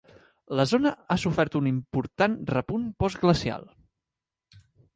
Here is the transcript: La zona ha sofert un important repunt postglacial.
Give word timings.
La 0.59 0.63
zona 0.71 0.93
ha 1.07 1.17
sofert 1.23 1.57
un 1.59 1.67
important 1.73 2.39
repunt 2.55 2.89
postglacial. 3.05 3.69